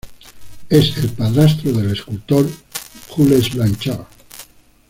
[0.69, 2.49] Él es el padrastro del escultor
[3.09, 4.07] Jules Blanchard.